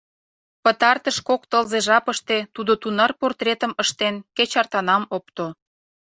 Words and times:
Пытартыш 0.63 1.17
кок 1.27 1.41
тылзе 1.51 1.79
жапыште 1.87 2.37
тудо 2.55 2.71
тунар 2.81 3.11
портретым 3.19 3.71
ыштен— 3.83 4.15
кеч 4.35 4.51
артанам 4.61 5.03
опто. 5.15 5.45